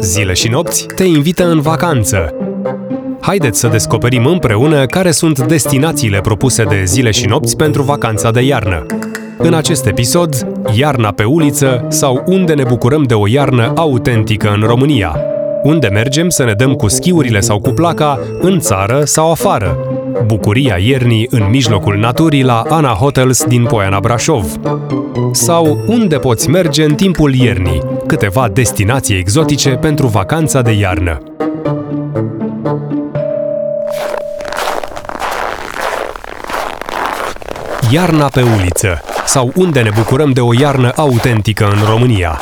Zile 0.00 0.32
și 0.32 0.48
nopți 0.48 0.86
te 0.86 1.04
invită 1.04 1.46
în 1.46 1.60
vacanță. 1.60 2.34
Haideți 3.20 3.58
să 3.60 3.68
descoperim 3.68 4.26
împreună 4.26 4.86
care 4.86 5.10
sunt 5.10 5.46
destinațiile 5.46 6.20
propuse 6.20 6.64
de 6.64 6.82
zile 6.84 7.10
și 7.10 7.26
nopți 7.26 7.56
pentru 7.56 7.82
vacanța 7.82 8.30
de 8.30 8.40
iarnă. 8.40 8.86
În 9.38 9.54
acest 9.54 9.86
episod, 9.86 10.46
iarna 10.72 11.10
pe 11.10 11.24
uliță 11.24 11.86
sau 11.88 12.22
unde 12.26 12.54
ne 12.54 12.64
bucurăm 12.64 13.02
de 13.02 13.14
o 13.14 13.28
iarnă 13.28 13.72
autentică 13.76 14.52
în 14.54 14.62
România. 14.66 15.16
Unde 15.62 15.88
mergem 15.88 16.28
să 16.28 16.44
ne 16.44 16.52
dăm 16.52 16.74
cu 16.74 16.88
schiurile 16.88 17.40
sau 17.40 17.60
cu 17.60 17.70
placa, 17.70 18.18
în 18.40 18.58
țară 18.58 19.00
sau 19.04 19.30
afară. 19.30 19.76
Bucuria 20.22 20.76
iernii 20.76 21.26
în 21.30 21.50
mijlocul 21.50 21.96
naturii 21.96 22.42
la 22.42 22.62
Ana 22.68 22.88
Hotels 22.88 23.44
din 23.44 23.64
Poiana 23.64 24.00
Brașov. 24.00 24.46
Sau 25.32 25.84
unde 25.86 26.16
poți 26.16 26.50
merge 26.50 26.84
în 26.84 26.94
timpul 26.94 27.34
iernii, 27.34 27.82
câteva 28.06 28.48
destinații 28.48 29.18
exotice 29.18 29.70
pentru 29.70 30.06
vacanța 30.06 30.62
de 30.62 30.72
iarnă. 30.72 31.22
Iarna 37.90 38.26
pe 38.26 38.42
uliță 38.42 39.00
sau 39.26 39.52
unde 39.54 39.80
ne 39.80 39.90
bucurăm 39.96 40.30
de 40.30 40.40
o 40.40 40.52
iarnă 40.60 40.92
autentică 40.96 41.64
în 41.64 41.88
România. 41.88 42.38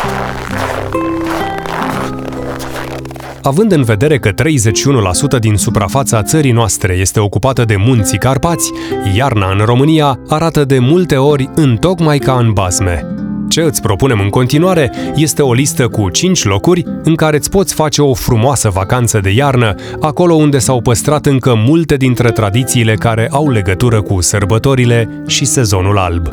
Având 3.42 3.72
în 3.72 3.82
vedere 3.82 4.18
că 4.18 4.30
31% 4.30 5.38
din 5.40 5.56
suprafața 5.56 6.22
țării 6.22 6.52
noastre 6.52 6.94
este 6.94 7.20
ocupată 7.20 7.64
de 7.64 7.76
munții 7.76 8.18
Carpați, 8.18 8.72
iarna 9.16 9.50
în 9.50 9.64
România 9.64 10.18
arată 10.28 10.64
de 10.64 10.78
multe 10.78 11.16
ori 11.16 11.50
în 11.54 11.76
tocmai 11.76 12.18
ca 12.18 12.32
în 12.32 12.52
bazme. 12.52 13.06
Ce 13.48 13.60
îți 13.60 13.80
propunem 13.80 14.20
în 14.20 14.28
continuare 14.28 14.92
este 15.14 15.42
o 15.42 15.52
listă 15.52 15.88
cu 15.88 16.08
5 16.08 16.44
locuri 16.44 16.84
în 17.02 17.14
care 17.14 17.36
îți 17.36 17.50
poți 17.50 17.74
face 17.74 18.02
o 18.02 18.14
frumoasă 18.14 18.70
vacanță 18.70 19.20
de 19.20 19.30
iarnă, 19.30 19.74
acolo 20.00 20.34
unde 20.34 20.58
s-au 20.58 20.80
păstrat 20.80 21.26
încă 21.26 21.54
multe 21.56 21.96
dintre 21.96 22.30
tradițiile 22.30 22.94
care 22.94 23.28
au 23.30 23.50
legătură 23.50 24.02
cu 24.02 24.20
sărbătorile 24.20 25.22
și 25.26 25.44
sezonul 25.44 25.98
alb. 25.98 26.28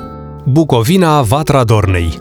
Bucovina 0.46 1.22
Vatra 1.22 1.64
Dornei 1.64 2.20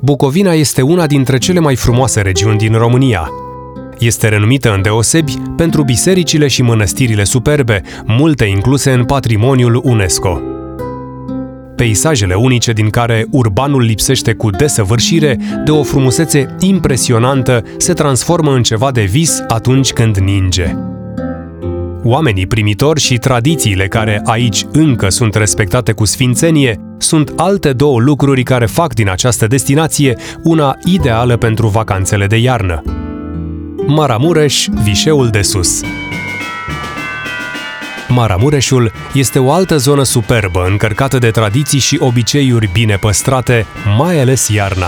Bucovina 0.00 0.52
este 0.52 0.82
una 0.82 1.06
dintre 1.06 1.38
cele 1.38 1.60
mai 1.60 1.76
frumoase 1.76 2.20
regiuni 2.20 2.58
din 2.58 2.72
România. 2.72 3.30
Este 3.98 4.28
renumită 4.28 4.74
îndeosebi 4.74 5.34
pentru 5.56 5.82
bisericile 5.82 6.46
și 6.46 6.62
mănăstirile 6.62 7.24
superbe, 7.24 7.82
multe 8.06 8.44
incluse 8.44 8.92
în 8.92 9.04
patrimoniul 9.04 9.80
UNESCO. 9.84 10.40
Peisajele 11.76 12.34
unice 12.34 12.72
din 12.72 12.90
care 12.90 13.26
urbanul 13.30 13.82
lipsește 13.82 14.32
cu 14.32 14.50
desăvârșire, 14.50 15.38
de 15.64 15.70
o 15.70 15.82
frumusețe 15.82 16.56
impresionantă, 16.60 17.62
se 17.76 17.92
transformă 17.92 18.54
în 18.54 18.62
ceva 18.62 18.90
de 18.90 19.02
vis 19.02 19.42
atunci 19.48 19.92
când 19.92 20.16
ninge. 20.16 20.74
Oamenii 22.02 22.46
primitori 22.46 23.00
și 23.00 23.16
tradițiile 23.16 23.88
care 23.88 24.20
aici 24.24 24.66
încă 24.72 25.08
sunt 25.08 25.34
respectate 25.34 25.92
cu 25.92 26.04
sfințenie 26.04 26.80
sunt 26.98 27.32
alte 27.36 27.72
două 27.72 28.00
lucruri 28.00 28.42
care 28.42 28.66
fac 28.66 28.94
din 28.94 29.08
această 29.08 29.46
destinație 29.46 30.16
una 30.42 30.76
ideală 30.84 31.36
pentru 31.36 31.68
vacanțele 31.68 32.26
de 32.26 32.36
iarnă. 32.36 32.82
Maramureș, 33.90 34.66
Vișeul 34.82 35.28
de 35.28 35.42
Sus 35.42 35.80
Maramureșul 38.08 38.92
este 39.14 39.38
o 39.38 39.52
altă 39.52 39.76
zonă 39.76 40.02
superbă, 40.02 40.66
încărcată 40.68 41.18
de 41.18 41.30
tradiții 41.30 41.78
și 41.78 41.96
obiceiuri 42.00 42.68
bine 42.72 42.96
păstrate, 42.96 43.66
mai 43.96 44.20
ales 44.20 44.48
iarna. 44.48 44.86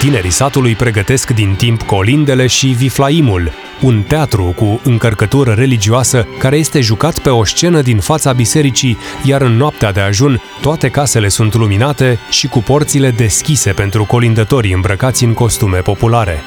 Tinerii 0.00 0.30
satului 0.30 0.74
pregătesc 0.74 1.30
din 1.30 1.54
timp 1.54 1.82
colindele 1.82 2.46
și 2.46 2.66
viflaimul, 2.66 3.52
un 3.80 4.02
teatru 4.02 4.52
cu 4.56 4.80
încărcătură 4.84 5.52
religioasă 5.52 6.26
care 6.38 6.56
este 6.56 6.80
jucat 6.80 7.18
pe 7.18 7.30
o 7.30 7.44
scenă 7.44 7.82
din 7.82 7.98
fața 7.98 8.32
bisericii, 8.32 8.98
iar 9.24 9.40
în 9.40 9.52
noaptea 9.52 9.92
de 9.92 10.00
ajun 10.00 10.42
toate 10.60 10.88
casele 10.88 11.28
sunt 11.28 11.54
luminate 11.54 12.18
și 12.30 12.46
cu 12.46 12.58
porțile 12.58 13.10
deschise 13.10 13.72
pentru 13.72 14.04
colindătorii 14.04 14.72
îmbrăcați 14.72 15.24
în 15.24 15.34
costume 15.34 15.78
populare. 15.78 16.42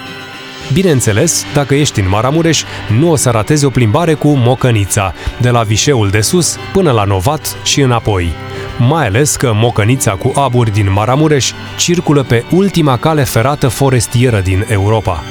Bineînțeles, 0.73 1.45
dacă 1.53 1.75
ești 1.75 1.99
în 1.99 2.09
Maramureș, 2.09 2.63
nu 2.99 3.11
o 3.11 3.15
să 3.15 3.29
ratezi 3.29 3.65
o 3.65 3.69
plimbare 3.69 4.13
cu 4.13 4.27
Mocănița, 4.27 5.13
de 5.41 5.49
la 5.49 5.61
Vișeul 5.61 6.09
de 6.09 6.21
Sus 6.21 6.57
până 6.73 6.91
la 6.91 7.03
Novat 7.03 7.57
și 7.63 7.81
înapoi. 7.81 8.29
Mai 8.77 9.05
ales 9.05 9.35
că 9.35 9.51
Mocănița 9.53 10.11
cu 10.11 10.31
aburi 10.35 10.71
din 10.71 10.91
Maramureș 10.91 11.51
circulă 11.77 12.23
pe 12.23 12.43
ultima 12.51 12.97
cale 12.97 13.23
ferată 13.23 13.67
forestieră 13.67 14.39
din 14.39 14.65
Europa. 14.69 15.23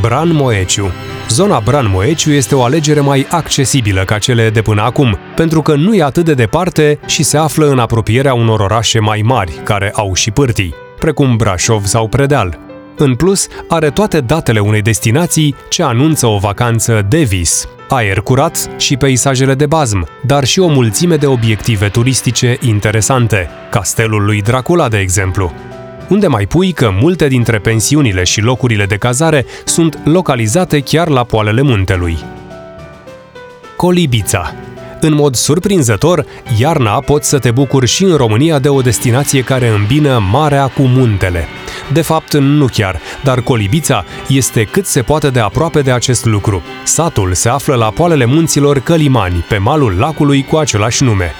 Bran 0.00 0.32
Moeciu 0.32 0.92
Zona 1.28 1.60
Bran 1.60 1.90
Moeciu 1.90 2.30
este 2.30 2.54
o 2.54 2.62
alegere 2.62 3.00
mai 3.00 3.26
accesibilă 3.30 4.04
ca 4.04 4.18
cele 4.18 4.50
de 4.50 4.62
până 4.62 4.82
acum, 4.82 5.18
pentru 5.34 5.62
că 5.62 5.74
nu 5.74 5.94
e 5.94 6.02
atât 6.02 6.24
de 6.24 6.34
departe 6.34 6.98
și 7.06 7.22
se 7.22 7.36
află 7.36 7.66
în 7.66 7.78
apropierea 7.78 8.34
unor 8.34 8.60
orașe 8.60 8.98
mai 8.98 9.20
mari, 9.24 9.60
care 9.64 9.92
au 9.94 10.14
și 10.14 10.30
pârtii, 10.30 10.74
precum 10.98 11.36
Brașov 11.36 11.84
sau 11.84 12.08
Predeal. 12.08 12.65
În 12.98 13.14
plus, 13.14 13.46
are 13.68 13.90
toate 13.90 14.20
datele 14.20 14.58
unei 14.58 14.82
destinații 14.82 15.54
ce 15.68 15.82
anunță 15.82 16.26
o 16.26 16.38
vacanță 16.38 17.06
de 17.08 17.22
vis, 17.22 17.68
aer 17.88 18.20
curat 18.20 18.70
și 18.76 18.96
peisajele 18.96 19.54
de 19.54 19.66
bazm, 19.66 20.08
dar 20.26 20.44
și 20.44 20.60
o 20.60 20.68
mulțime 20.68 21.16
de 21.16 21.26
obiective 21.26 21.88
turistice 21.88 22.58
interesante, 22.60 23.48
castelul 23.70 24.24
lui 24.24 24.42
Dracula, 24.42 24.88
de 24.88 24.98
exemplu. 24.98 25.52
Unde 26.08 26.26
mai 26.26 26.46
pui 26.46 26.72
că 26.72 26.90
multe 27.00 27.28
dintre 27.28 27.58
pensiunile 27.58 28.24
și 28.24 28.40
locurile 28.40 28.84
de 28.86 28.96
cazare 28.96 29.46
sunt 29.64 30.00
localizate 30.04 30.80
chiar 30.80 31.08
la 31.08 31.24
poalele 31.24 31.62
muntelui. 31.62 32.18
Colibița 33.76 34.54
în 35.02 35.14
mod 35.14 35.34
surprinzător, 35.34 36.26
iarna 36.58 37.00
poți 37.00 37.28
să 37.28 37.38
te 37.38 37.50
bucuri 37.50 37.86
și 37.86 38.04
în 38.04 38.16
România 38.16 38.58
de 38.58 38.68
o 38.68 38.80
destinație 38.80 39.42
care 39.42 39.68
îmbină 39.68 40.22
marea 40.30 40.66
cu 40.66 40.82
muntele. 40.82 41.48
De 41.92 42.02
fapt, 42.02 42.36
nu 42.36 42.66
chiar, 42.66 43.00
dar 43.22 43.40
Colibița 43.40 44.04
este 44.28 44.64
cât 44.64 44.86
se 44.86 45.02
poate 45.02 45.30
de 45.30 45.40
aproape 45.40 45.80
de 45.80 45.90
acest 45.90 46.24
lucru. 46.24 46.62
Satul 46.84 47.34
se 47.34 47.48
află 47.48 47.74
la 47.74 47.90
poalele 47.90 48.24
munților 48.24 48.78
Călimani, 48.78 49.44
pe 49.48 49.58
malul 49.58 49.96
lacului 49.98 50.44
cu 50.44 50.56
același 50.56 51.02
nume. 51.02 51.32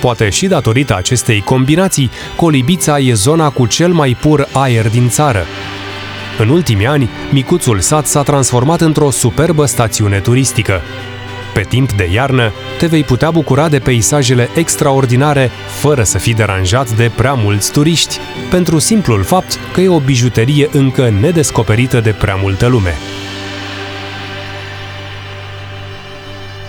Poate 0.00 0.28
și 0.28 0.46
datorită 0.46 0.96
acestei 0.96 1.40
combinații, 1.40 2.10
Colibița 2.36 2.98
e 2.98 3.12
zona 3.12 3.50
cu 3.50 3.66
cel 3.66 3.92
mai 3.92 4.16
pur 4.20 4.48
aer 4.52 4.88
din 4.88 5.08
țară. 5.08 5.44
În 6.38 6.48
ultimii 6.48 6.86
ani, 6.86 7.08
micuțul 7.32 7.80
sat 7.80 8.06
s-a 8.06 8.22
transformat 8.22 8.80
într-o 8.80 9.10
superbă 9.10 9.64
stațiune 9.64 10.18
turistică. 10.18 10.80
Pe 11.58 11.64
timp 11.64 11.92
de 11.92 12.08
iarnă, 12.12 12.52
te 12.78 12.86
vei 12.86 13.04
putea 13.04 13.30
bucura 13.30 13.68
de 13.68 13.78
peisajele 13.78 14.48
extraordinare 14.54 15.50
fără 15.80 16.02
să 16.02 16.18
fii 16.18 16.34
deranjat 16.34 16.90
de 16.90 17.10
prea 17.16 17.32
mulți 17.32 17.72
turiști, 17.72 18.18
pentru 18.50 18.78
simplul 18.78 19.22
fapt 19.22 19.58
că 19.72 19.80
e 19.80 19.88
o 19.88 20.00
bijuterie 20.00 20.68
încă 20.72 21.08
nedescoperită 21.20 22.00
de 22.00 22.10
prea 22.10 22.34
multă 22.34 22.66
lume. 22.66 22.94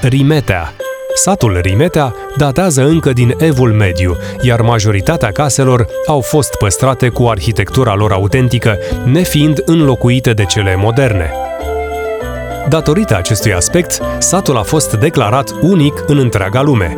Rimetea 0.02 0.74
Satul 1.14 1.60
Rimetea 1.62 2.16
datează 2.38 2.86
încă 2.86 3.14
din 3.14 3.34
Evul 3.38 3.74
Mediu, 3.74 4.18
iar 4.42 4.62
majoritatea 4.62 5.32
caselor 5.32 5.86
au 6.08 6.22
fost 6.22 6.56
păstrate 6.56 7.10
cu 7.10 7.28
arhitectura 7.28 7.96
lor 7.96 8.12
autentică, 8.12 8.78
nefiind 9.06 9.62
înlocuite 9.66 10.34
de 10.34 10.44
cele 10.46 10.76
moderne. 10.76 11.32
Datorită 12.68 13.16
acestui 13.18 13.54
aspect, 13.54 14.00
satul 14.20 14.58
a 14.58 14.64
fost 14.64 14.94
declarat 14.94 15.52
unic 15.62 16.04
în 16.08 16.18
întreaga 16.18 16.62
lume. 16.62 16.98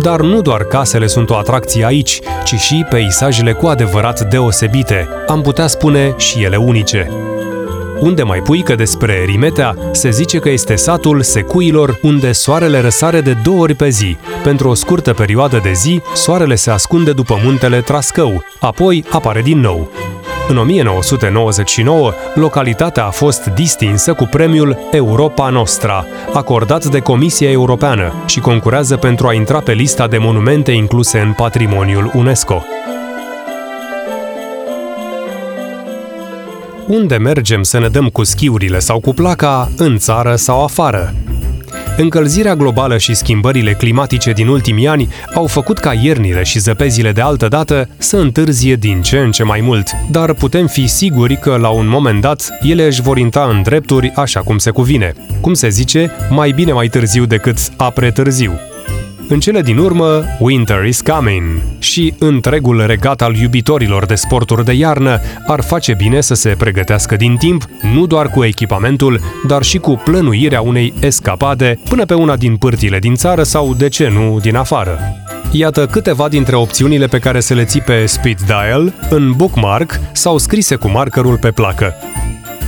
Dar 0.00 0.20
nu 0.20 0.40
doar 0.40 0.62
casele 0.62 1.06
sunt 1.06 1.30
o 1.30 1.36
atracție 1.36 1.84
aici, 1.84 2.20
ci 2.44 2.54
și 2.54 2.86
peisajele 2.90 3.52
cu 3.52 3.66
adevărat 3.66 4.28
deosebite, 4.28 5.08
am 5.26 5.40
putea 5.40 5.66
spune 5.66 6.14
și 6.16 6.42
ele 6.42 6.56
unice. 6.56 7.10
Unde 8.00 8.22
mai 8.22 8.38
pui 8.38 8.62
că 8.62 8.74
despre 8.74 9.24
Rimetea 9.24 9.76
se 9.92 10.10
zice 10.10 10.38
că 10.38 10.48
este 10.50 10.74
satul 10.74 11.22
secuilor 11.22 11.98
unde 12.02 12.32
soarele 12.32 12.80
răsare 12.80 13.20
de 13.20 13.36
două 13.44 13.60
ori 13.60 13.74
pe 13.74 13.88
zi. 13.88 14.16
Pentru 14.42 14.68
o 14.68 14.74
scurtă 14.74 15.12
perioadă 15.12 15.60
de 15.62 15.72
zi, 15.72 16.00
soarele 16.14 16.54
se 16.54 16.70
ascunde 16.70 17.12
după 17.12 17.40
muntele 17.44 17.80
Trascău, 17.80 18.44
apoi 18.60 19.04
apare 19.10 19.42
din 19.42 19.60
nou. 19.60 19.90
În 20.48 20.56
1999, 20.56 22.12
localitatea 22.34 23.04
a 23.04 23.10
fost 23.10 23.46
distinsă 23.46 24.14
cu 24.14 24.24
premiul 24.24 24.78
Europa 24.90 25.50
Nostra, 25.50 26.06
acordat 26.32 26.84
de 26.84 26.98
Comisia 26.98 27.50
Europeană 27.50 28.12
și 28.26 28.40
concurează 28.40 28.96
pentru 28.96 29.26
a 29.26 29.32
intra 29.32 29.60
pe 29.60 29.72
lista 29.72 30.06
de 30.08 30.18
monumente 30.18 30.72
incluse 30.72 31.18
în 31.18 31.32
patrimoniul 31.32 32.10
UNESCO. 32.14 32.64
Unde 36.86 37.16
mergem 37.16 37.62
să 37.62 37.78
ne 37.78 37.88
dăm 37.88 38.08
cu 38.08 38.24
schiurile 38.24 38.78
sau 38.78 39.00
cu 39.00 39.14
placa, 39.14 39.70
în 39.76 39.98
țară 39.98 40.36
sau 40.36 40.64
afară? 40.64 41.14
Încălzirea 41.98 42.54
globală 42.54 42.98
și 42.98 43.14
schimbările 43.14 43.72
climatice 43.72 44.32
din 44.32 44.48
ultimii 44.48 44.86
ani 44.86 45.08
au 45.34 45.46
făcut 45.46 45.78
ca 45.78 45.92
iernile 45.92 46.42
și 46.42 46.58
zăpezile 46.58 47.12
de 47.12 47.20
altă 47.20 47.48
dată 47.48 47.88
să 47.96 48.16
întârzie 48.16 48.74
din 48.74 49.02
ce 49.02 49.18
în 49.18 49.30
ce 49.30 49.42
mai 49.42 49.60
mult, 49.60 49.86
dar 50.10 50.32
putem 50.34 50.66
fi 50.66 50.86
siguri 50.86 51.36
că 51.36 51.56
la 51.56 51.68
un 51.68 51.86
moment 51.88 52.20
dat 52.20 52.48
ele 52.62 52.86
își 52.86 53.02
vor 53.02 53.18
intra 53.18 53.48
în 53.48 53.62
drepturi 53.62 54.12
așa 54.14 54.40
cum 54.40 54.58
se 54.58 54.70
cuvine. 54.70 55.12
Cum 55.40 55.54
se 55.54 55.68
zice, 55.68 56.10
mai 56.30 56.50
bine 56.50 56.72
mai 56.72 56.88
târziu 56.88 57.24
decât 57.24 57.58
apre 57.76 58.10
târziu. 58.10 58.52
În 59.28 59.40
cele 59.40 59.60
din 59.60 59.78
urmă, 59.78 60.24
Winter 60.38 60.84
is 60.84 61.00
Coming 61.00 61.62
și 61.78 62.14
întregul 62.18 62.86
regat 62.86 63.22
al 63.22 63.34
iubitorilor 63.34 64.06
de 64.06 64.14
sporturi 64.14 64.64
de 64.64 64.72
iarnă 64.72 65.20
ar 65.46 65.62
face 65.62 65.94
bine 65.94 66.20
să 66.20 66.34
se 66.34 66.54
pregătească 66.58 67.16
din 67.16 67.36
timp, 67.36 67.64
nu 67.92 68.06
doar 68.06 68.28
cu 68.28 68.44
echipamentul, 68.44 69.20
dar 69.46 69.62
și 69.62 69.78
cu 69.78 70.00
plănuirea 70.04 70.60
unei 70.60 70.92
escapade 71.00 71.78
până 71.88 72.04
pe 72.04 72.14
una 72.14 72.36
din 72.36 72.56
pârtile 72.56 72.98
din 72.98 73.14
țară 73.14 73.42
sau, 73.42 73.74
de 73.74 73.88
ce 73.88 74.08
nu, 74.08 74.38
din 74.40 74.56
afară. 74.56 74.98
Iată 75.50 75.86
câteva 75.86 76.28
dintre 76.28 76.56
opțiunile 76.56 77.06
pe 77.06 77.18
care 77.18 77.40
să 77.40 77.54
le 77.54 77.64
ții 77.64 77.80
pe 77.80 78.06
Speed 78.06 78.38
Dial, 78.46 78.92
în 79.10 79.32
bookmark 79.36 80.00
sau 80.12 80.38
scrise 80.38 80.74
cu 80.74 80.88
markerul 80.88 81.38
pe 81.38 81.50
placă. 81.50 81.94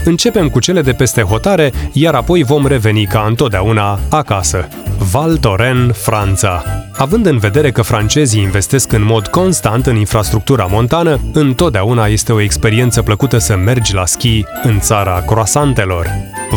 Începem 0.05 0.49
cu 0.49 0.59
cele 0.59 0.81
de 0.81 0.91
peste 0.91 1.21
hotare, 1.21 1.71
iar 1.91 2.13
apoi 2.13 2.43
vom 2.43 2.67
reveni 2.67 3.05
ca 3.05 3.25
întotdeauna 3.27 3.99
acasă. 4.09 4.67
Val 4.99 5.37
Thorens, 5.37 5.97
Franța. 5.97 6.63
Având 6.97 7.25
în 7.25 7.37
vedere 7.37 7.71
că 7.71 7.81
francezii 7.81 8.41
investesc 8.41 8.91
în 8.91 9.03
mod 9.03 9.27
constant 9.27 9.85
în 9.85 9.95
infrastructura 9.95 10.67
montană, 10.69 11.19
întotdeauna 11.33 12.05
este 12.05 12.31
o 12.31 12.41
experiență 12.41 13.01
plăcută 13.01 13.37
să 13.37 13.55
mergi 13.55 13.93
la 13.93 14.05
schi 14.05 14.43
în 14.63 14.79
țara 14.79 15.23
croasantelor. 15.27 16.07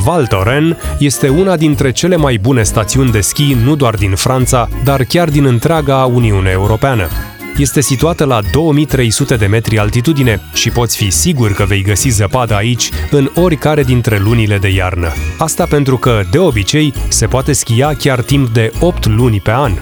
Val 0.04 0.26
Thorens 0.26 0.76
este 0.98 1.28
una 1.28 1.56
dintre 1.56 1.90
cele 1.90 2.16
mai 2.16 2.38
bune 2.38 2.62
stațiuni 2.62 3.10
de 3.10 3.20
schi 3.20 3.56
nu 3.64 3.76
doar 3.76 3.94
din 3.94 4.14
Franța, 4.14 4.68
dar 4.84 5.04
chiar 5.04 5.28
din 5.28 5.44
întreaga 5.44 6.04
Uniune 6.04 6.50
Europeană 6.50 7.08
este 7.56 7.80
situată 7.80 8.24
la 8.24 8.40
2300 8.52 9.36
de 9.36 9.46
metri 9.46 9.78
altitudine 9.78 10.40
și 10.54 10.70
poți 10.70 10.96
fi 10.96 11.10
sigur 11.10 11.52
că 11.52 11.64
vei 11.64 11.82
găsi 11.82 12.08
zăpadă 12.08 12.54
aici 12.54 12.90
în 13.10 13.30
oricare 13.34 13.82
dintre 13.82 14.18
lunile 14.18 14.58
de 14.58 14.68
iarnă. 14.68 15.12
Asta 15.38 15.64
pentru 15.64 15.96
că, 15.96 16.22
de 16.30 16.38
obicei, 16.38 16.92
se 17.08 17.26
poate 17.26 17.52
schia 17.52 17.94
chiar 17.94 18.20
timp 18.20 18.48
de 18.48 18.72
8 18.80 19.06
luni 19.06 19.40
pe 19.40 19.50
an. 19.50 19.72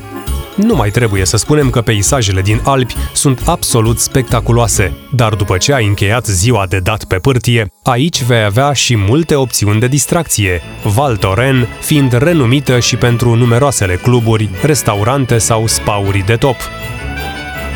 Nu 0.54 0.74
mai 0.74 0.90
trebuie 0.90 1.24
să 1.24 1.36
spunem 1.36 1.70
că 1.70 1.80
peisajele 1.80 2.40
din 2.40 2.60
Alpi 2.64 2.94
sunt 3.12 3.42
absolut 3.46 3.98
spectaculoase, 3.98 4.92
dar 5.12 5.34
după 5.34 5.56
ce 5.56 5.72
ai 5.72 5.86
încheiat 5.86 6.26
ziua 6.26 6.66
de 6.68 6.78
dat 6.78 7.04
pe 7.04 7.16
pârtie, 7.16 7.66
aici 7.82 8.22
vei 8.22 8.44
avea 8.44 8.72
și 8.72 8.96
multe 8.96 9.34
opțiuni 9.34 9.80
de 9.80 9.86
distracție, 9.86 10.62
Val 10.82 11.16
Thorens 11.16 11.66
fiind 11.80 12.12
renumită 12.12 12.78
și 12.78 12.96
pentru 12.96 13.34
numeroasele 13.34 13.94
cluburi, 13.94 14.48
restaurante 14.62 15.38
sau 15.38 15.66
spauri 15.66 16.24
de 16.26 16.34
top. 16.34 16.56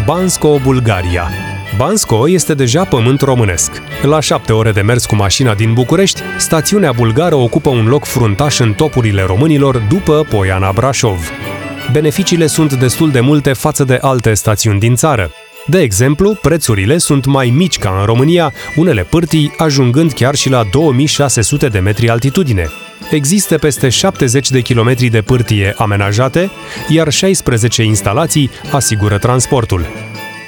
Bansko, 0.03 0.59
Bulgaria. 0.63 1.31
Bansko 1.77 2.29
este 2.29 2.55
deja 2.55 2.85
pământ 2.85 3.21
românesc. 3.21 3.83
La 4.03 4.21
șapte 4.21 4.53
ore 4.53 4.73
de 4.73 4.81
mers 4.81 5.07
cu 5.07 5.15
mașina 5.15 5.55
din 5.55 5.73
București, 5.73 6.21
stațiunea 6.39 6.93
bulgară 6.93 7.35
ocupă 7.35 7.69
un 7.69 7.87
loc 7.87 8.05
fruntaș 8.05 8.59
în 8.59 8.73
topurile 8.73 9.23
românilor 9.23 9.79
după 9.79 10.27
Poiana 10.31 10.73
Brașov. 10.73 11.31
Beneficiile 11.93 12.47
sunt 12.47 12.73
destul 12.73 13.11
de 13.11 13.21
multe 13.21 13.53
față 13.53 13.85
de 13.85 13.99
alte 14.01 14.35
stațiuni 14.35 14.79
din 14.79 14.95
țară. 14.95 15.31
De 15.67 15.81
exemplu, 15.81 16.39
prețurile 16.43 16.99
sunt 16.99 17.25
mai 17.25 17.53
mici 17.57 17.79
ca 17.79 17.97
în 17.99 18.05
România, 18.05 18.53
unele 18.77 19.03
pârtii 19.03 19.55
ajungând 19.57 20.13
chiar 20.13 20.35
și 20.35 20.49
la 20.49 20.65
2600 20.71 21.69
de 21.69 21.79
metri 21.79 22.09
altitudine. 22.09 22.71
Există 23.11 23.59
peste 23.59 23.89
70 23.89 24.51
de 24.51 24.61
kilometri 24.61 25.09
de 25.09 25.23
pârtie 25.23 25.75
amenajate, 25.79 26.51
iar 26.89 27.11
16 27.11 27.83
instalații 27.83 28.51
asigură 28.73 29.19
transportul. 29.19 29.87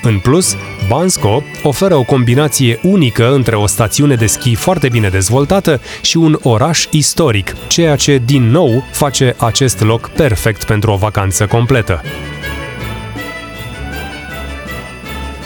În 0.03 0.19
plus, 0.19 0.57
Bansko 0.89 1.43
oferă 1.63 1.95
o 1.95 2.03
combinație 2.03 2.79
unică 2.83 3.35
între 3.35 3.57
o 3.57 3.67
stațiune 3.67 4.15
de 4.15 4.27
schi 4.27 4.55
foarte 4.55 4.89
bine 4.89 5.09
dezvoltată 5.09 5.81
și 6.03 6.17
un 6.17 6.39
oraș 6.43 6.87
istoric, 6.91 7.55
ceea 7.67 7.97
ce 7.97 8.23
din 8.25 8.51
nou 8.51 8.85
face 8.91 9.35
acest 9.39 9.81
loc 9.81 10.11
perfect 10.11 10.65
pentru 10.65 10.91
o 10.91 10.97
vacanță 10.97 11.47
completă. 11.47 12.03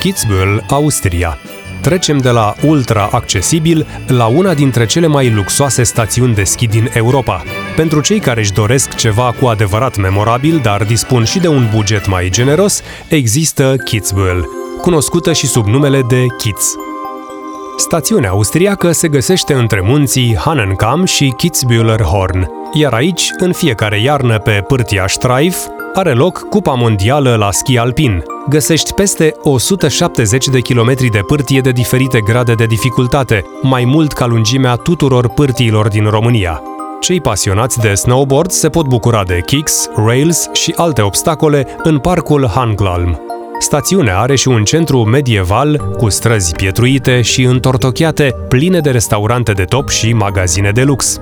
Kitzbühel, 0.01 0.65
Austria 0.69 1.39
trecem 1.81 2.19
de 2.19 2.31
la 2.31 2.55
ultra-accesibil 2.63 3.87
la 4.07 4.27
una 4.27 4.55
dintre 4.55 4.87
cele 4.87 5.07
mai 5.07 5.31
luxoase 5.31 5.83
stațiuni 5.83 6.35
de 6.35 6.45
schi 6.45 6.67
din 6.67 6.91
Europa. 6.93 7.43
Pentru 7.77 8.01
cei 8.01 8.19
care 8.19 8.41
își 8.41 8.53
doresc 8.53 8.95
ceva 8.95 9.35
cu 9.41 9.47
adevărat 9.47 9.97
memorabil, 9.97 10.61
dar 10.63 10.85
dispun 10.85 11.25
și 11.25 11.39
de 11.39 11.49
un 11.49 11.69
buget 11.75 12.07
mai 12.07 12.29
generos, 12.31 12.83
există 13.09 13.75
Kitzbühel, 13.77 14.45
cunoscută 14.81 15.33
și 15.33 15.47
sub 15.47 15.67
numele 15.67 16.03
de 16.09 16.27
Kitz. 16.39 16.75
Stațiunea 17.77 18.31
austriacă 18.31 18.93
se 18.93 19.09
găsește 19.09 19.55
între 19.55 19.81
munții 19.81 20.37
Hannenkamm 20.39 21.05
și 21.05 21.35
Kitzbüheler 21.37 22.01
Horn, 22.03 22.51
iar 22.73 22.93
aici, 22.93 23.29
în 23.39 23.53
fiecare 23.53 24.01
iarnă 24.01 24.39
pe 24.39 24.65
pârtia 24.67 25.07
Streif, 25.07 25.57
are 25.95 26.13
loc 26.13 26.49
Cupa 26.49 26.75
Mondială 26.75 27.37
la 27.37 27.51
schi 27.51 27.79
alpin. 27.79 28.23
Găsești 28.49 28.93
peste 28.93 29.35
170 29.43 30.49
de 30.49 30.61
kilometri 30.61 31.09
de 31.09 31.21
pârtie 31.27 31.61
de 31.61 31.71
diferite 31.71 32.21
grade 32.21 32.55
de 32.55 32.65
dificultate, 32.65 33.45
mai 33.63 33.85
mult 33.85 34.13
ca 34.13 34.27
lungimea 34.27 34.75
tuturor 34.75 35.29
pârtiilor 35.29 35.89
din 35.89 36.05
România. 36.05 36.63
Cei 37.01 37.21
pasionați 37.21 37.79
de 37.79 37.95
snowboard 37.95 38.51
se 38.51 38.69
pot 38.69 38.87
bucura 38.87 39.25
de 39.25 39.41
kicks, 39.47 39.89
rails 39.97 40.49
și 40.53 40.75
alte 40.77 41.03
obstacole 41.03 41.67
în 41.83 41.99
parcul 41.99 42.47
Hanglalm. 42.55 43.21
Stațiunea 43.59 44.19
are 44.19 44.35
și 44.35 44.49
un 44.49 44.65
centru 44.65 45.05
medieval 45.05 45.77
cu 45.77 46.09
străzi 46.09 46.55
pietruite 46.55 47.21
și 47.23 47.43
întortocheate, 47.43 48.35
pline 48.49 48.81
de 48.81 48.91
restaurante 48.91 49.53
de 49.53 49.65
top 49.65 49.89
și 49.89 50.13
magazine 50.13 50.71
de 50.71 50.83
lux. 50.83 51.21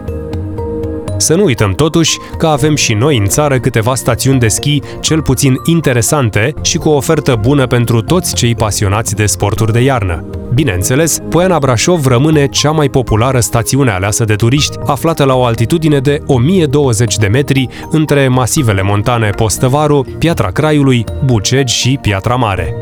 Să 1.18 1.34
nu 1.34 1.44
uităm 1.44 1.72
totuși 1.72 2.18
că 2.38 2.46
avem 2.46 2.74
și 2.74 2.92
noi 2.92 3.16
în 3.16 3.26
țară 3.26 3.58
câteva 3.58 3.94
stațiuni 3.94 4.38
de 4.38 4.48
schi 4.48 4.80
cel 5.00 5.22
puțin 5.22 5.56
interesante 5.64 6.54
și 6.62 6.78
cu 6.78 6.88
o 6.88 6.94
ofertă 6.94 7.38
bună 7.40 7.66
pentru 7.66 8.02
toți 8.02 8.34
cei 8.34 8.54
pasionați 8.54 9.14
de 9.14 9.26
sporturi 9.26 9.72
de 9.72 9.80
iarnă. 9.80 10.24
Bineînțeles, 10.54 11.18
Poiana 11.28 11.58
Brașov 11.58 12.06
rămâne 12.06 12.46
cea 12.46 12.70
mai 12.70 12.88
populară 12.88 13.40
stațiune 13.40 13.90
aleasă 13.90 14.24
de 14.24 14.34
turiști, 14.34 14.76
aflată 14.86 15.24
la 15.24 15.34
o 15.34 15.44
altitudine 15.44 15.98
de 15.98 16.22
1020 16.26 17.16
de 17.16 17.26
metri 17.26 17.68
între 17.90 18.28
masivele 18.28 18.82
montane 18.82 19.30
Postăvaru, 19.30 20.06
Piatra 20.18 20.48
Craiului, 20.48 21.04
Bucegi 21.24 21.74
și 21.74 21.98
Piatra 22.00 22.34
Mare. 22.34 22.74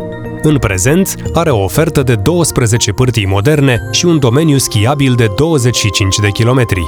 În 0.43 0.59
prezent, 0.59 1.15
are 1.33 1.51
o 1.51 1.63
ofertă 1.63 2.03
de 2.03 2.15
12 2.15 2.93
pârtii 2.93 3.27
moderne 3.27 3.79
și 3.91 4.07
un 4.07 4.19
domeniu 4.19 4.59
schiabil 4.59 5.15
de 5.15 5.27
25 5.37 6.17
de 6.17 6.29
kilometri. 6.29 6.83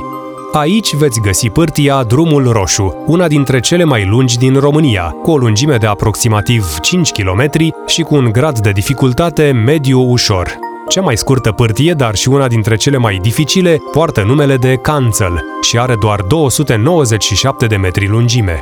Aici 0.53 0.95
veți 0.95 1.21
găsi 1.21 1.49
pârtia 1.49 2.03
Drumul 2.03 2.53
Roșu, 2.53 3.05
una 3.07 3.27
dintre 3.27 3.61
cele 3.61 3.85
mai 3.85 4.07
lungi 4.07 4.39
din 4.39 4.59
România, 4.59 5.03
cu 5.23 5.31
o 5.31 5.37
lungime 5.37 5.77
de 5.77 5.87
aproximativ 5.87 6.79
5 6.81 7.11
km 7.11 7.51
și 7.87 8.03
cu 8.03 8.15
un 8.15 8.31
grad 8.33 8.59
de 8.59 8.71
dificultate 8.71 9.51
mediu-ușor. 9.51 10.59
Cea 10.89 11.01
mai 11.01 11.17
scurtă 11.17 11.53
pârtie, 11.53 11.93
dar 11.93 12.15
și 12.15 12.29
una 12.29 12.49
dintre 12.49 12.77
cele 12.77 12.97
mai 12.97 13.19
dificile, 13.23 13.77
poartă 13.93 14.23
numele 14.23 14.57
de 14.57 14.75
Cancel 14.75 15.45
și 15.61 15.79
are 15.79 15.95
doar 16.01 16.21
297 16.21 17.67
de 17.67 17.77
metri 17.77 18.09
lungime. 18.09 18.61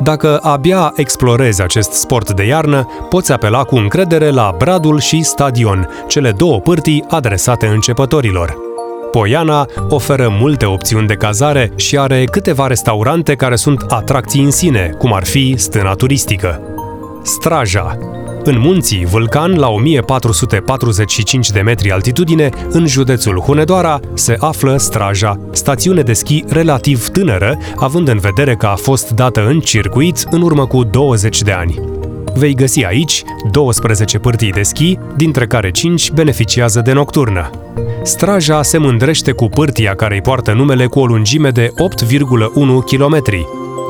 Dacă 0.00 0.38
abia 0.42 0.92
explorezi 0.96 1.62
acest 1.62 1.92
sport 1.92 2.32
de 2.32 2.44
iarnă, 2.44 2.86
poți 3.08 3.32
apela 3.32 3.62
cu 3.62 3.76
încredere 3.76 4.30
la 4.30 4.54
Bradul 4.58 5.00
și 5.00 5.22
Stadion, 5.22 5.88
cele 6.08 6.30
două 6.30 6.60
pârtii 6.60 7.04
adresate 7.08 7.66
începătorilor. 7.66 8.67
Poiana 9.10 9.66
oferă 9.88 10.36
multe 10.40 10.64
opțiuni 10.64 11.06
de 11.06 11.14
cazare 11.14 11.72
și 11.76 11.98
are 11.98 12.24
câteva 12.24 12.66
restaurante 12.66 13.34
care 13.34 13.56
sunt 13.56 13.84
atracții 13.88 14.42
în 14.42 14.50
sine, 14.50 14.94
cum 14.98 15.12
ar 15.12 15.24
fi 15.24 15.54
stâna 15.56 15.92
turistică. 15.92 16.60
Straja 17.22 17.98
în 18.48 18.58
munții 18.58 19.06
Vulcan, 19.06 19.58
la 19.58 19.68
1445 19.68 21.50
de 21.50 21.60
metri 21.60 21.92
altitudine, 21.92 22.50
în 22.68 22.86
județul 22.86 23.40
Hunedoara, 23.40 24.00
se 24.14 24.36
află 24.38 24.76
Straja, 24.76 25.40
stațiune 25.52 26.02
de 26.02 26.12
schi 26.12 26.44
relativ 26.48 27.08
tânără, 27.08 27.58
având 27.76 28.08
în 28.08 28.18
vedere 28.18 28.54
că 28.54 28.66
a 28.66 28.74
fost 28.74 29.10
dată 29.10 29.46
în 29.46 29.60
circuit 29.60 30.26
în 30.30 30.42
urmă 30.42 30.66
cu 30.66 30.84
20 30.84 31.42
de 31.42 31.52
ani. 31.52 31.97
Vei 32.34 32.54
găsi 32.54 32.84
aici 32.84 33.22
12 33.50 34.18
pârtii 34.18 34.50
de 34.50 34.62
schi, 34.62 34.98
dintre 35.16 35.46
care 35.46 35.70
5 35.70 36.10
beneficiază 36.10 36.80
de 36.80 36.92
nocturnă. 36.92 37.50
Straja 38.02 38.62
se 38.62 38.78
mândrește 38.78 39.32
cu 39.32 39.48
pârtia 39.48 39.94
care 39.94 40.14
îi 40.14 40.20
poartă 40.20 40.52
numele 40.52 40.86
cu 40.86 41.00
o 41.00 41.06
lungime 41.06 41.50
de 41.50 41.72
8,1 42.06 42.50
km. 42.84 43.22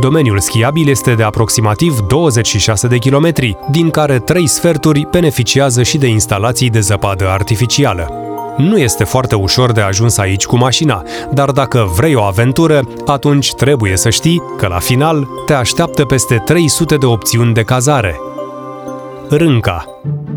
Domeniul 0.00 0.38
schiabil 0.38 0.88
este 0.88 1.14
de 1.14 1.22
aproximativ 1.22 1.98
26 1.98 2.86
de 2.86 2.98
kilometri, 2.98 3.56
din 3.70 3.90
care 3.90 4.18
3 4.18 4.46
sferturi 4.46 5.06
beneficiază 5.10 5.82
și 5.82 5.98
de 5.98 6.06
instalații 6.06 6.70
de 6.70 6.80
zăpadă 6.80 7.28
artificială. 7.28 8.12
Nu 8.56 8.78
este 8.78 9.04
foarte 9.04 9.34
ușor 9.34 9.72
de 9.72 9.80
ajuns 9.80 10.18
aici 10.18 10.44
cu 10.44 10.56
mașina, 10.56 11.02
dar 11.32 11.50
dacă 11.50 11.92
vrei 11.96 12.14
o 12.14 12.22
aventură, 12.22 12.80
atunci 13.06 13.54
trebuie 13.54 13.96
să 13.96 14.10
știi 14.10 14.42
că 14.56 14.66
la 14.66 14.78
final 14.78 15.28
te 15.46 15.52
așteaptă 15.52 16.04
peste 16.04 16.42
300 16.44 16.96
de 16.96 17.06
opțiuni 17.06 17.54
de 17.54 17.62
cazare. 17.62 18.16
Rânca 19.30 19.84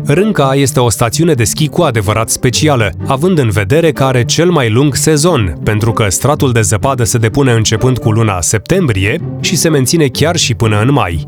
Rânca 0.06 0.54
este 0.54 0.80
o 0.80 0.90
stațiune 0.90 1.34
de 1.34 1.44
schi 1.44 1.68
cu 1.68 1.82
adevărat 1.82 2.30
specială, 2.30 2.90
având 3.06 3.38
în 3.38 3.50
vedere 3.50 3.92
că 3.92 4.04
are 4.04 4.24
cel 4.24 4.50
mai 4.50 4.70
lung 4.70 4.94
sezon, 4.94 5.58
pentru 5.64 5.92
că 5.92 6.08
stratul 6.08 6.52
de 6.52 6.60
zăpadă 6.60 7.04
se 7.04 7.18
depune 7.18 7.52
începând 7.52 7.98
cu 7.98 8.10
luna 8.10 8.40
septembrie 8.40 9.20
și 9.40 9.56
se 9.56 9.68
menține 9.68 10.06
chiar 10.06 10.36
și 10.36 10.54
până 10.54 10.80
în 10.80 10.92
mai. 10.92 11.24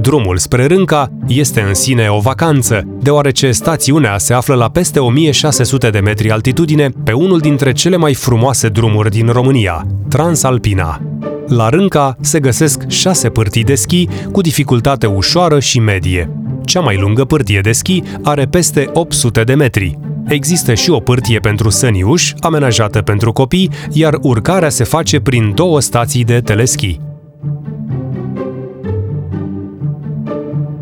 Drumul 0.00 0.38
spre 0.38 0.66
Rânca 0.66 1.08
este 1.26 1.60
în 1.60 1.74
sine 1.74 2.08
o 2.08 2.18
vacanță, 2.18 2.82
deoarece 3.00 3.50
stațiunea 3.50 4.18
se 4.18 4.34
află 4.34 4.54
la 4.54 4.70
peste 4.70 4.98
1600 4.98 5.90
de 5.90 5.98
metri 5.98 6.30
altitudine 6.30 6.88
pe 7.04 7.12
unul 7.12 7.38
dintre 7.38 7.72
cele 7.72 7.96
mai 7.96 8.14
frumoase 8.14 8.68
drumuri 8.68 9.10
din 9.10 9.28
România, 9.28 9.86
Transalpina. 10.08 11.00
La 11.46 11.68
Rânca 11.68 12.16
se 12.20 12.40
găsesc 12.40 12.88
șase 12.88 13.28
pârtii 13.28 13.64
de 13.64 13.74
schi 13.74 14.08
cu 14.32 14.40
dificultate 14.40 15.06
ușoară 15.06 15.58
și 15.60 15.80
medie. 15.80 16.43
Cea 16.64 16.80
mai 16.80 16.96
lungă 16.96 17.24
pârtie 17.24 17.60
de 17.60 17.72
schi 17.72 18.02
are 18.22 18.44
peste 18.44 18.90
800 18.92 19.44
de 19.44 19.54
metri. 19.54 19.98
Există 20.26 20.74
și 20.74 20.90
o 20.90 21.00
pârtie 21.00 21.38
pentru 21.38 21.70
săniuși, 21.70 22.34
amenajată 22.40 23.02
pentru 23.02 23.32
copii, 23.32 23.70
iar 23.90 24.18
urcarea 24.22 24.68
se 24.68 24.84
face 24.84 25.20
prin 25.20 25.52
două 25.54 25.80
stații 25.80 26.24
de 26.24 26.40
teleschi. 26.40 27.00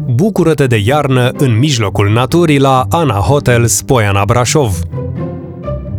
Bucură-te 0.07 0.67
de 0.67 0.77
iarnă 0.77 1.31
în 1.37 1.59
mijlocul 1.59 2.13
naturii 2.13 2.59
la 2.59 2.87
Ana 2.91 3.15
Hotels 3.15 3.83
Poiana 3.83 4.25
Brașov. 4.25 4.79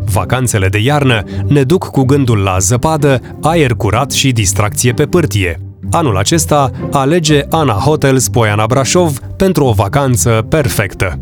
Vacanțele 0.05 0.67
de 0.67 0.79
iarnă 0.79 1.23
ne 1.47 1.63
duc 1.63 1.85
cu 1.85 2.03
gândul 2.03 2.37
la 2.37 2.57
zăpadă, 2.59 3.19
aer 3.41 3.71
curat 3.71 4.11
și 4.11 4.31
distracție 4.31 4.93
pe 4.93 5.05
pârtie. 5.05 5.62
Anul 5.91 6.17
acesta 6.17 6.71
alege 6.91 7.41
Ana 7.49 7.73
Hotels 7.73 8.29
Poiana 8.29 8.65
Brașov 8.65 9.17
pentru 9.37 9.65
o 9.65 9.71
vacanță 9.71 10.45
perfectă. 10.49 11.19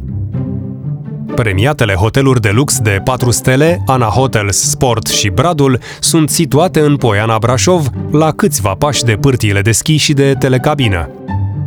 Premiatele 1.36 1.94
hoteluri 1.94 2.42
de 2.42 2.50
lux 2.50 2.80
de 2.80 3.02
4 3.04 3.32
stele, 3.32 3.84
Ana 3.86 4.06
Hotels 4.06 4.70
Sport 4.70 5.08
și 5.08 5.30
Bradul, 5.30 5.80
sunt 6.00 6.30
situate 6.30 6.80
în 6.80 6.96
Poiana 6.96 7.38
Brașov, 7.38 7.88
la 8.12 8.32
câțiva 8.32 8.76
pași 8.78 9.04
de 9.04 9.16
pârtiile 9.16 9.62
de 9.62 9.72
schi 9.72 9.96
și 9.96 10.14
de 10.14 10.34
telecabină. 10.40 11.10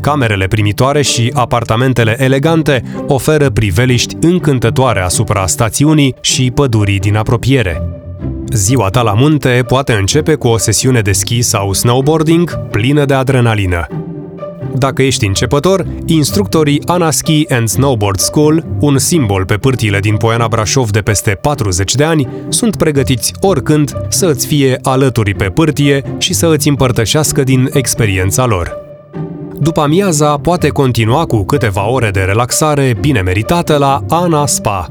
Camerele 0.01 0.47
primitoare 0.47 1.03
și 1.03 1.31
apartamentele 1.35 2.17
elegante 2.19 2.83
oferă 3.07 3.51
priveliști 3.51 4.17
încântătoare 4.21 5.01
asupra 5.01 5.47
stațiunii 5.47 6.15
și 6.21 6.51
pădurii 6.51 6.99
din 6.99 7.17
apropiere. 7.17 8.04
Ziua 8.53 8.89
ta 8.89 9.03
la 9.03 9.13
munte 9.13 9.65
poate 9.67 9.93
începe 9.93 10.35
cu 10.35 10.49
o 10.49 10.59
sesiune 10.59 11.01
de 11.01 11.13
schi 11.13 11.43
sau 11.43 11.73
snowboarding 11.73 12.59
plină 12.71 13.05
de 13.05 13.15
adrenalină. 13.15 13.87
Dacă 14.75 15.03
ești 15.03 15.27
începător, 15.27 15.87
instructorii 16.07 16.83
Ana 16.87 17.11
Ski 17.11 17.47
and 17.49 17.69
Snowboard 17.69 18.19
School, 18.19 18.65
un 18.81 18.99
simbol 18.99 19.45
pe 19.45 19.55
pârtiile 19.55 19.99
din 19.99 20.17
Poiana 20.17 20.49
Brașov 20.49 20.91
de 20.91 21.01
peste 21.01 21.31
40 21.31 21.95
de 21.95 22.05
ani, 22.05 22.29
sunt 22.49 22.77
pregătiți 22.77 23.33
oricând 23.41 23.97
să 24.09 24.27
îți 24.27 24.47
fie 24.47 24.79
alături 24.83 25.35
pe 25.35 25.45
pârtie 25.45 26.03
și 26.19 26.33
să 26.33 26.47
îți 26.47 26.69
împărtășească 26.69 27.43
din 27.43 27.69
experiența 27.73 28.47
lor. 28.47 28.83
După 29.61 29.81
amiaza 29.81 30.37
poate 30.37 30.69
continua 30.69 31.25
cu 31.27 31.45
câteva 31.45 31.89
ore 31.89 32.11
de 32.11 32.21
relaxare 32.21 32.97
bine 33.01 33.21
meritată 33.21 33.77
la 33.77 34.01
Ana 34.09 34.47
Spa. 34.47 34.89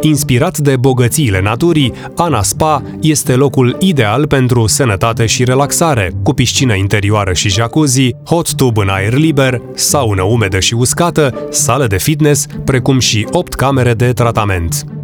Inspirat 0.00 0.58
de 0.58 0.76
bogățiile 0.76 1.40
naturii, 1.40 1.92
Ana 2.16 2.42
Spa 2.42 2.82
este 3.00 3.34
locul 3.34 3.76
ideal 3.80 4.26
pentru 4.26 4.66
sănătate 4.66 5.26
și 5.26 5.44
relaxare, 5.44 6.10
cu 6.22 6.32
piscină 6.32 6.74
interioară 6.74 7.32
și 7.32 7.48
jacuzzi, 7.48 8.14
hot 8.24 8.54
tub 8.54 8.78
în 8.78 8.88
aer 8.88 9.12
liber, 9.12 9.60
saună 9.74 10.22
umedă 10.22 10.60
și 10.60 10.74
uscată, 10.74 11.34
sală 11.50 11.86
de 11.86 11.98
fitness, 11.98 12.46
precum 12.64 12.98
și 12.98 13.26
8 13.30 13.54
camere 13.54 13.94
de 13.94 14.12
tratament. 14.12 14.99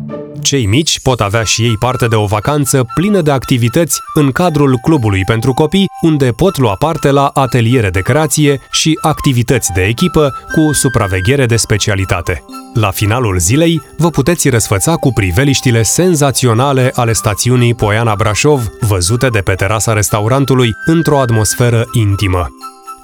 Cei 0.47 0.67
mici 0.67 1.01
pot 1.01 1.21
avea 1.21 1.43
și 1.43 1.63
ei 1.63 1.77
parte 1.79 2.07
de 2.07 2.15
o 2.15 2.25
vacanță 2.25 2.87
plină 2.95 3.21
de 3.21 3.31
activități 3.31 4.01
în 4.15 4.33
cadrul 4.33 4.79
clubului 4.83 5.23
pentru 5.25 5.53
copii, 5.53 5.87
unde 6.01 6.31
pot 6.31 6.59
lua 6.59 6.75
parte 6.79 7.11
la 7.11 7.31
ateliere 7.35 7.91
de 7.91 8.01
creație 8.01 8.61
și 8.71 8.99
activități 9.01 9.73
de 9.73 9.83
echipă 9.83 10.33
cu 10.53 10.73
supraveghere 10.73 11.47
de 11.47 11.57
specialitate. 11.57 12.45
La 12.75 12.91
finalul 12.91 13.39
zilei, 13.39 13.83
vă 13.97 14.11
puteți 14.11 14.49
răsfăța 14.49 14.95
cu 14.95 15.13
priveliștile 15.13 15.83
senzaționale 15.83 16.91
ale 16.95 17.13
stațiunii 17.13 17.75
Poiana 17.75 18.15
Brașov, 18.15 18.69
văzute 18.81 19.29
de 19.29 19.41
pe 19.41 19.53
terasa 19.53 19.93
restaurantului 19.93 20.71
într-o 20.85 21.21
atmosferă 21.21 21.85
intimă. 21.93 22.49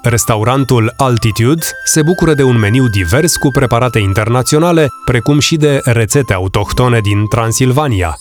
Restaurantul 0.02 0.94
Altitude 0.96 1.66
se 1.84 2.02
bucură 2.02 2.34
de 2.34 2.42
un 2.42 2.58
meniu 2.58 2.88
divers 2.88 3.36
cu 3.36 3.48
preparate 3.48 3.98
internaționale, 3.98 4.88
precum 5.04 5.38
și 5.38 5.56
de 5.56 5.80
rețete 5.84 6.32
autohtone 6.32 7.00
din 7.00 7.26
Transilvania. 7.26 8.16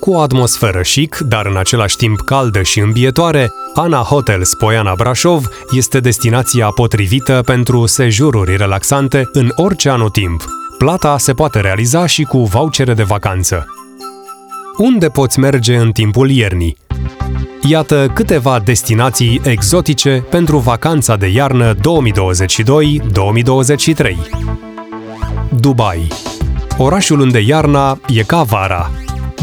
Cu 0.00 0.10
o 0.10 0.20
atmosferă 0.20 0.80
chic, 0.80 1.16
dar 1.16 1.46
în 1.46 1.56
același 1.56 1.96
timp 1.96 2.20
caldă 2.20 2.62
și 2.62 2.80
îmbietoare, 2.80 3.52
Ana 3.74 3.98
Hotels 3.98 4.54
Poiana 4.54 4.94
Brașov 4.94 5.48
este 5.70 6.00
destinația 6.00 6.66
potrivită 6.66 7.42
pentru 7.44 7.86
sejururi 7.86 8.56
relaxante 8.56 9.28
în 9.32 9.52
orice 9.54 9.88
anotimp. 9.88 10.44
Plata 10.78 11.18
se 11.18 11.32
poate 11.32 11.60
realiza 11.60 12.06
și 12.06 12.22
cu 12.22 12.38
vouchere 12.38 12.94
de 12.94 13.02
vacanță. 13.02 13.66
Unde 14.76 15.08
poți 15.08 15.38
merge 15.38 15.76
în 15.76 15.92
timpul 15.92 16.30
iernii? 16.30 16.76
Iată 17.68 18.10
câteva 18.14 18.60
destinații 18.64 19.40
exotice 19.44 20.24
pentru 20.30 20.58
vacanța 20.58 21.16
de 21.16 21.26
iarnă 21.26 21.74
2022-2023. 21.74 21.78
Dubai 25.60 26.08
Orașul 26.78 27.20
unde 27.20 27.40
iarna 27.40 28.00
e 28.08 28.22
ca 28.22 28.42
vara. 28.42 28.90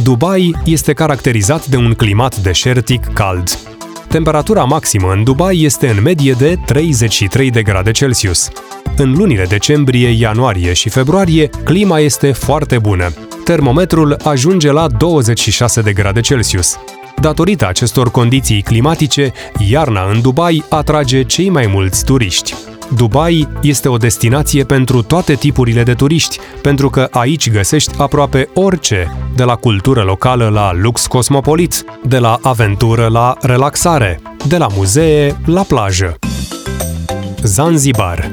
Dubai 0.03 0.56
este 0.65 0.94
caracterizat 0.94 1.65
de 1.65 1.77
un 1.77 1.94
climat 1.94 2.36
deșertic 2.38 3.13
cald. 3.13 3.60
Temperatura 4.08 4.63
maximă 4.63 5.12
în 5.12 5.24
Dubai 5.24 5.62
este 5.62 5.89
în 5.89 6.01
medie 6.01 6.36
de 6.38 6.58
33 6.65 7.50
de 7.50 7.62
grade 7.62 7.92
Celsius. 7.92 8.50
În 8.98 9.13
lunile 9.18 9.46
decembrie, 9.46 10.10
ianuarie 10.10 10.74
și 10.74 10.89
februarie, 10.89 11.50
clima 11.63 12.00
este 12.00 12.32
foarte 12.32 12.77
bună. 12.80 13.13
Termometrul 13.44 14.18
ajunge 14.24 14.72
la 14.72 14.88
26 14.88 15.82
de 15.82 15.94
grade 15.94 16.20
Celsius. 16.20 16.77
Datorită 17.24 17.68
acestor 17.68 18.12
condiții 18.12 18.62
climatice, 18.62 19.32
iarna 19.70 20.12
în 20.12 20.22
Dubai 20.22 20.63
atrage 20.70 21.24
cei 21.24 21.50
mai 21.50 21.68
mulți 21.68 22.03
turiști. 22.03 22.53
Dubai 22.96 23.48
este 23.62 23.89
o 23.89 23.98
destinație 23.98 24.63
pentru 24.63 25.01
toate 25.01 25.34
tipurile 25.34 25.84
de 25.84 25.94
turiști, 25.94 26.39
pentru 26.62 26.89
că 26.89 27.08
aici 27.12 27.51
găsești 27.51 27.94
aproape 27.98 28.50
orice, 28.53 29.12
de 29.36 29.44
la 29.44 29.56
cultură 29.56 30.01
locală 30.01 30.50
la 30.50 30.74
lux 30.74 31.08
cosmopolit, 31.08 31.84
de 32.03 32.18
la 32.18 32.39
aventură 32.42 33.08
la 33.08 33.36
relaxare, 33.42 34.22
de 34.48 34.58
la 34.58 34.68
muzee 34.75 35.36
la 35.46 35.62
plajă. 35.62 36.15
Zanzibar 37.44 38.32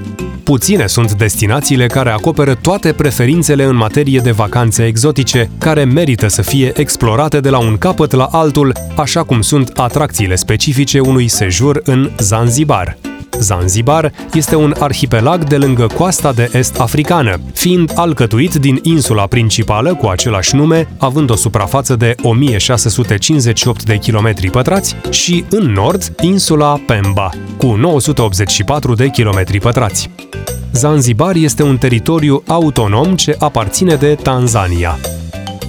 Puține 0.51 0.87
sunt 0.87 1.13
destinațiile 1.13 1.87
care 1.87 2.11
acoperă 2.11 2.55
toate 2.55 2.93
preferințele 2.93 3.65
în 3.65 3.77
materie 3.77 4.21
de 4.21 4.31
vacanțe 4.31 4.87
exotice, 4.87 5.51
care 5.59 5.85
merită 5.85 6.29
să 6.29 6.43
fie 6.43 6.73
explorate 6.75 7.41
de 7.41 7.51
la 7.51 7.59
un 7.59 7.77
capăt 7.77 8.13
la 8.13 8.25
altul, 8.25 8.73
așa 8.97 9.23
cum 9.23 9.41
sunt 9.41 9.69
atracțiile 9.77 10.35
specifice 10.35 11.01
unui 11.01 11.29
sejur 11.29 11.81
în 11.85 12.11
Zanzibar. 12.19 13.10
Zanzibar 13.39 14.13
este 14.33 14.57
un 14.57 14.75
arhipelag 14.79 15.45
de 15.45 15.57
lângă 15.57 15.87
coasta 15.87 16.33
de 16.33 16.51
est 16.53 16.81
africană, 16.81 17.41
fiind 17.53 17.93
alcătuit 17.95 18.55
din 18.55 18.79
insula 18.83 19.27
principală 19.27 19.95
cu 19.95 20.07
același 20.07 20.55
nume, 20.55 20.89
având 20.99 21.31
o 21.31 21.37
suprafață 21.37 21.97
de 21.97 22.15
1658 22.23 23.85
de 23.85 23.97
km 23.97 24.51
pătrați 24.51 24.97
și, 25.11 25.45
în 25.51 25.73
nord, 25.73 26.13
insula 26.21 26.81
Pemba, 26.87 27.31
cu 27.57 27.67
984 27.67 28.95
de 28.95 29.07
km 29.07 29.61
pătrați. 29.61 30.11
Zanzibar 30.73 31.35
este 31.35 31.63
un 31.63 31.77
teritoriu 31.79 32.43
autonom 32.47 33.15
ce 33.17 33.37
aparține 33.39 33.95
de 33.95 34.15
Tanzania. 34.15 34.99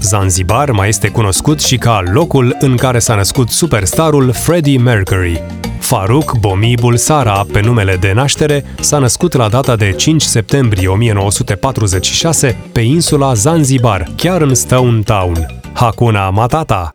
Zanzibar 0.01 0.71
mai 0.71 0.87
este 0.87 1.09
cunoscut 1.09 1.61
și 1.61 1.77
ca 1.77 2.03
locul 2.11 2.55
în 2.59 2.75
care 2.75 2.99
s-a 2.99 3.15
născut 3.15 3.49
superstarul 3.49 4.31
Freddie 4.31 4.77
Mercury. 4.77 5.43
Faruk 5.79 6.37
Bomi 6.39 6.75
Bulsara, 6.79 7.45
pe 7.51 7.61
numele 7.61 7.95
de 7.95 8.11
naștere, 8.13 8.63
s-a 8.79 8.97
născut 8.97 9.33
la 9.33 9.49
data 9.49 9.75
de 9.75 9.91
5 9.91 10.21
septembrie 10.21 10.87
1946 10.87 12.57
pe 12.71 12.81
insula 12.81 13.33
Zanzibar, 13.33 14.07
chiar 14.15 14.41
în 14.41 14.55
Stone 14.55 15.01
Town. 15.01 15.61
Hakuna 15.73 16.29
Matata 16.29 16.93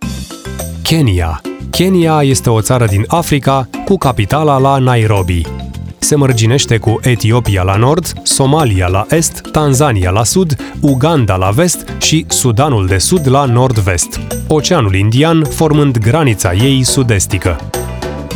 Kenya 0.83 1.41
Kenya 1.71 2.23
este 2.23 2.51
o 2.51 2.61
țară 2.61 2.85
din 2.87 3.05
Africa 3.07 3.69
cu 3.85 3.97
capitala 3.97 4.59
la 4.59 4.79
Nairobi. 4.79 5.66
Se 6.07 6.15
mărginește 6.15 6.79
cu 6.79 6.99
Etiopia 7.03 7.63
la 7.63 7.77
nord, 7.77 8.13
Somalia 8.23 8.87
la 8.87 9.07
est, 9.11 9.41
Tanzania 9.53 10.11
la 10.11 10.25
sud, 10.25 10.57
Uganda 10.81 11.37
la 11.37 11.51
vest 11.51 11.93
și 12.01 12.25
Sudanul 12.29 12.87
de 12.87 12.99
Sud 12.99 13.29
la 13.29 13.45
nord-vest. 13.45 14.21
Oceanul 14.49 14.95
Indian 14.95 15.45
formând 15.45 15.99
granița 15.99 16.53
ei 16.53 16.83
sud-estică. 16.83 17.61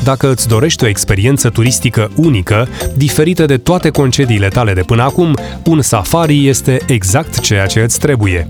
Dacă 0.05 0.31
îți 0.31 0.49
dorești 0.49 0.85
o 0.85 0.87
experiență 0.87 1.49
turistică 1.51 2.11
unică, 2.17 2.69
diferită 2.97 3.47
de 3.47 3.57
toate 3.57 3.91
concediile 3.91 4.49
tale 4.49 4.73
de 4.73 4.83
până 4.83 5.03
acum, 5.03 5.37
un 5.65 5.83
safari 5.83 6.47
este 6.47 6.81
exact 6.87 7.41
ceea 7.41 7.67
ce 7.67 7.81
îți 7.81 7.99
trebuie. 7.99 8.49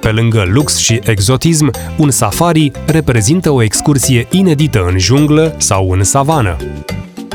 Pe 0.00 0.10
lângă 0.10 0.44
lux 0.46 0.76
și 0.76 1.00
exotism, 1.02 1.70
un 1.96 2.10
safari 2.10 2.70
reprezintă 2.86 3.50
o 3.50 3.62
excursie 3.62 4.26
inedită 4.30 4.86
în 4.90 4.98
junglă 4.98 5.54
sau 5.58 5.90
în 5.90 6.02
savană. 6.02 6.56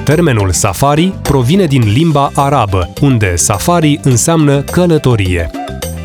Termenul 0.09 0.51
safari 0.51 1.13
provine 1.21 1.65
din 1.65 1.91
limba 1.91 2.31
arabă, 2.35 2.93
unde 3.01 3.35
safari 3.35 3.99
înseamnă 4.03 4.61
călătorie. 4.61 5.49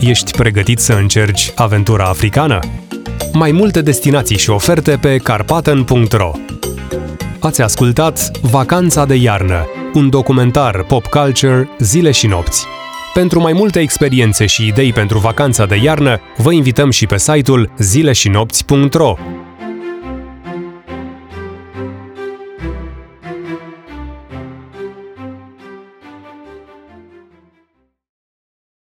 Ești 0.00 0.36
pregătit 0.36 0.78
să 0.78 0.92
încerci 0.92 1.52
aventura 1.54 2.04
africană? 2.04 2.58
Mai 3.32 3.52
multe 3.52 3.82
destinații 3.82 4.38
și 4.38 4.50
oferte 4.50 4.98
pe 5.00 5.16
carpaten.ro 5.16 6.30
Ați 7.40 7.62
ascultat 7.62 8.30
Vacanța 8.40 9.04
de 9.04 9.14
iarnă, 9.14 9.66
un 9.94 10.10
documentar 10.10 10.82
pop 10.82 11.06
culture 11.06 11.68
zile 11.78 12.10
și 12.10 12.26
nopți. 12.26 12.66
Pentru 13.14 13.40
mai 13.40 13.52
multe 13.52 13.80
experiențe 13.80 14.46
și 14.46 14.66
idei 14.66 14.92
pentru 14.92 15.18
vacanța 15.18 15.66
de 15.66 15.76
iarnă, 15.82 16.20
vă 16.36 16.52
invităm 16.52 16.90
și 16.90 17.06
pe 17.06 17.18
site-ul 17.18 17.72
zileșinopți.ro. 17.78 19.14